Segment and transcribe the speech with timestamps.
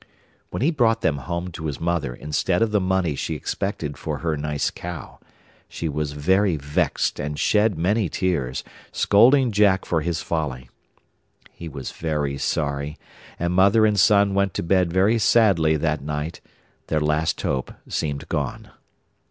[0.49, 4.17] When he brought them home to his mother instead of the money she expected for
[4.17, 5.19] her nice cow,
[5.69, 10.71] she was very vexed and shed many tears, scolding Jack for his folly.
[11.51, 12.97] He was very sorry,
[13.37, 16.41] and mother and son went to bed very sadly that night;
[16.87, 18.71] their last hope seemed gone.